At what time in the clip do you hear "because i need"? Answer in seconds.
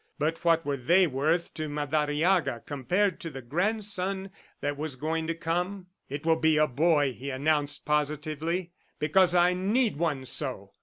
8.97-9.97